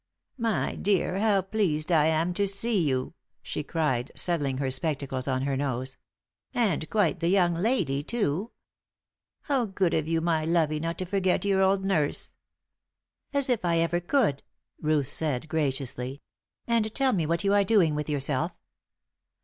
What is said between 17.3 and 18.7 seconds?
you are doing with yourself?"